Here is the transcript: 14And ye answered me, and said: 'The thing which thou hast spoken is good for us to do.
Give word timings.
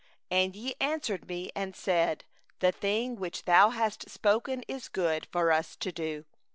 14And 0.31 0.55
ye 0.55 0.73
answered 0.79 1.27
me, 1.27 1.51
and 1.55 1.75
said: 1.75 2.25
'The 2.59 2.71
thing 2.71 3.17
which 3.17 3.43
thou 3.45 3.69
hast 3.69 4.09
spoken 4.09 4.63
is 4.67 4.87
good 4.89 5.27
for 5.31 5.51
us 5.51 5.75
to 5.75 5.91
do. 5.91 6.25